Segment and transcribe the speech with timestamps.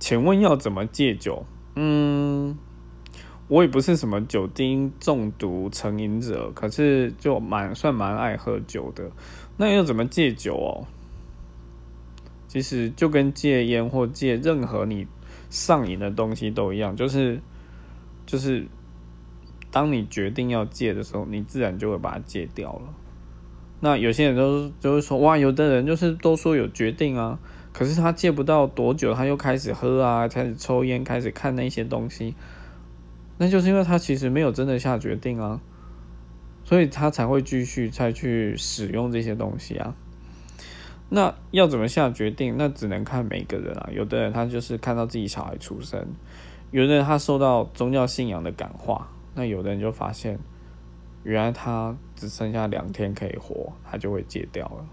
[0.00, 1.44] 请问要怎么戒酒？
[1.76, 2.58] 嗯，
[3.46, 9.10] 我也不是什么酒精中毒成瘾者，可是就蛮算蛮爱喝酒的。
[9.56, 10.86] 那要怎么戒酒哦？
[12.48, 15.06] 其实就跟戒烟或戒任何你
[15.50, 17.40] 上瘾的东西都一样，就是
[18.26, 18.66] 就是
[19.70, 22.94] 当你决定要戒的时候，你自然就会把它戒掉了。
[23.80, 27.38] 那有些人都就会说，哇，有的人就是都说有决定啊。
[27.72, 32.34] 可是他戒不到多久，他又开始喝啊，开始抽烟，开始看那些东西，
[33.38, 35.60] 那就是因为他其实没有真的下决定啊，
[36.64, 39.94] 所以他才会继续再去使用这些东西啊。
[41.08, 42.56] 那要怎么下决定？
[42.56, 43.88] 那只能看每个人啊。
[43.92, 46.06] 有的人他就是看到自己小孩出生，
[46.70, 50.38] 有的人他受到宗教信仰的感化，那有的人就发现，
[51.24, 54.84] 原来他只剩下两天可以活，他就会戒掉了。